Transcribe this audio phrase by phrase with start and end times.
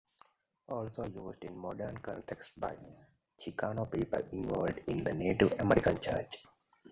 [0.67, 2.75] Also used in modern context by
[3.39, 6.37] Chicano people involved in the Native American Church.